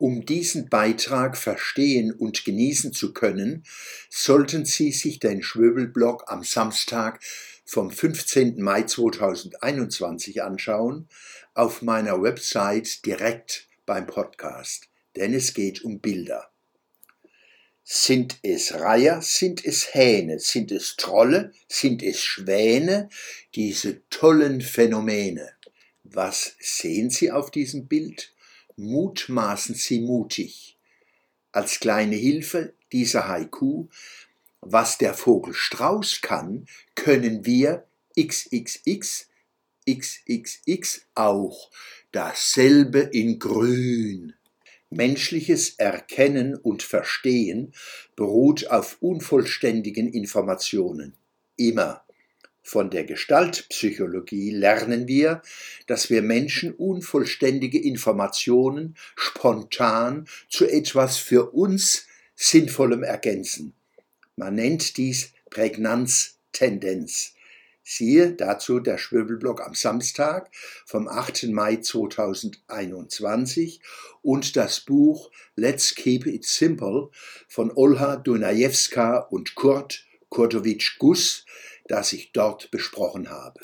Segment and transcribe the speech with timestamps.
[0.00, 3.64] Um diesen Beitrag verstehen und genießen zu können,
[4.08, 7.20] sollten Sie sich den Schwöbelblog am Samstag
[7.66, 8.62] vom 15.
[8.62, 11.06] Mai 2021 anschauen,
[11.52, 16.48] auf meiner Website direkt beim Podcast, denn es geht um Bilder.
[17.84, 23.10] Sind es Reiher, sind es Hähne, sind es Trolle, sind es Schwäne,
[23.54, 25.50] diese tollen Phänomene?
[26.04, 28.32] Was sehen Sie auf diesem Bild?
[28.80, 30.78] Mutmaßen Sie mutig.
[31.52, 33.88] Als kleine Hilfe dieser Haiku,
[34.62, 37.86] was der Vogel Strauß kann, können wir
[38.18, 39.28] XXX
[39.88, 41.70] XXX auch
[42.12, 44.34] dasselbe in Grün.
[44.88, 47.74] Menschliches Erkennen und Verstehen
[48.16, 51.14] beruht auf unvollständigen Informationen.
[51.56, 52.02] Immer.
[52.70, 55.42] Von der Gestaltpsychologie lernen wir,
[55.88, 62.06] dass wir Menschen unvollständige Informationen spontan zu etwas für uns
[62.36, 63.74] Sinnvollem ergänzen.
[64.36, 67.34] Man nennt dies Prägnanztendenz.
[67.82, 70.48] Siehe dazu der Schwöbelblock am Samstag
[70.86, 71.48] vom 8.
[71.48, 73.80] Mai 2021
[74.22, 77.08] und das Buch Let's Keep It Simple
[77.48, 81.44] von Olha Dunajewska und Kurt Kurtowitsch-Guss,
[81.90, 83.60] das ich dort besprochen habe.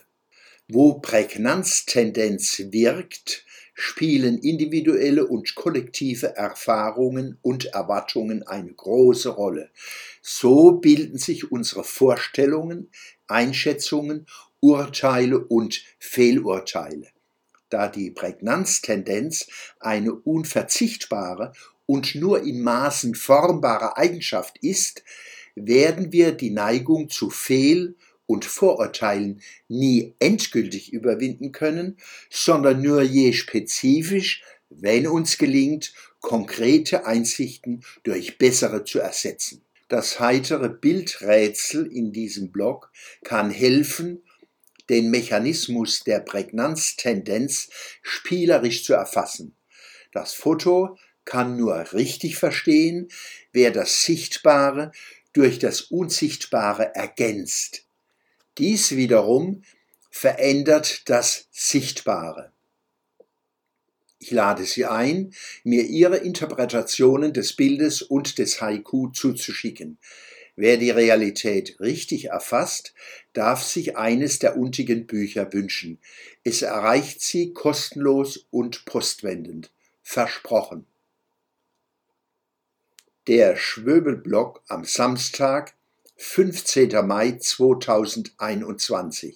[0.69, 9.71] Wo Prägnanztendenz wirkt, spielen individuelle und kollektive Erfahrungen und Erwartungen eine große Rolle.
[10.23, 12.91] So bilden sich unsere Vorstellungen,
[13.29, 14.27] Einschätzungen,
[14.61, 17.09] Urteile und Fehlurteile.
[17.69, 19.47] Da die Prägnanztendenz
[19.79, 21.53] eine unverzichtbare
[21.85, 25.05] und nur in Maßen formbare Eigenschaft ist,
[25.55, 27.95] werden wir die Neigung zu Fehl-
[28.27, 31.97] und Vorurteilen nie endgültig überwinden können,
[32.31, 39.63] sondern nur je spezifisch, wenn uns gelingt, konkrete Einsichten durch bessere zu ersetzen.
[39.89, 42.91] Das heitere Bildrätsel in diesem Blog
[43.23, 44.25] kann helfen,
[44.89, 47.69] den Mechanismus der Prägnanztendenz
[48.03, 49.57] spielerisch zu erfassen.
[50.13, 53.09] Das Foto kann nur richtig verstehen,
[53.53, 54.93] wer das Sichtbare
[55.33, 57.86] durch das Unsichtbare ergänzt.
[58.59, 59.63] Dies wiederum
[60.11, 62.53] verändert das Sichtbare.
[64.19, 69.99] Ich lade Sie ein, mir Ihre Interpretationen des Bildes und des Haiku zuzuschicken.
[70.57, 72.95] Wer die Realität richtig erfasst,
[73.35, 75.99] darf sich eines der untigen Bücher wünschen.
[76.45, 79.71] Es erreicht Sie kostenlos und postwendend.
[80.03, 80.87] Versprochen.
[83.27, 85.75] Der Schwöbelblock am Samstag,
[86.19, 87.03] 15.
[87.03, 89.35] Mai 2021.